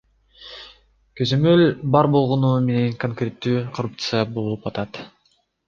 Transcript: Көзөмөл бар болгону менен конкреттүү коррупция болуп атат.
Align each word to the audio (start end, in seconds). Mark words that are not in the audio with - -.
Көзөмөл 1.21 1.61
бар 1.97 2.09
болгону 2.17 2.51
менен 2.71 2.97
конкреттүү 3.05 3.63
коррупция 3.79 4.25
болуп 4.41 4.69
атат. 4.75 5.03